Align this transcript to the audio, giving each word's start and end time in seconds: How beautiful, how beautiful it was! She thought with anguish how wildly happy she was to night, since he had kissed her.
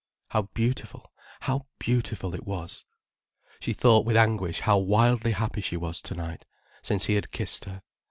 How 0.29 0.49
beautiful, 0.55 1.11
how 1.41 1.67
beautiful 1.77 2.33
it 2.33 2.47
was! 2.47 2.85
She 3.59 3.71
thought 3.73 4.03
with 4.03 4.17
anguish 4.17 4.61
how 4.61 4.79
wildly 4.79 5.33
happy 5.33 5.61
she 5.61 5.77
was 5.77 6.01
to 6.01 6.15
night, 6.15 6.43
since 6.81 7.05
he 7.05 7.13
had 7.13 7.29
kissed 7.31 7.65
her. 7.65 7.83